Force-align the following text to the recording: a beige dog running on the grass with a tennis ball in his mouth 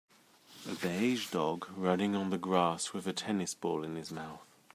a 0.67 0.73
beige 0.73 1.29
dog 1.29 1.67
running 1.77 2.15
on 2.15 2.31
the 2.31 2.37
grass 2.39 2.91
with 2.91 3.05
a 3.05 3.13
tennis 3.13 3.53
ball 3.53 3.83
in 3.83 3.95
his 3.95 4.11
mouth 4.11 4.41